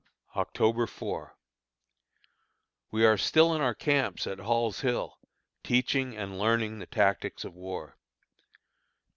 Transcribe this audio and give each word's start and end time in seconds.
October 0.35 0.87
4. 0.87 1.37
We 2.89 3.05
are 3.05 3.19
still 3.19 3.53
in 3.53 3.61
our 3.61 3.75
camps 3.75 4.25
at 4.25 4.39
Hall's 4.39 4.79
Hill, 4.79 5.19
teaching 5.63 6.17
and 6.17 6.39
learning 6.39 6.79
the 6.79 6.87
tactics 6.87 7.45
of 7.45 7.53
war. 7.53 7.99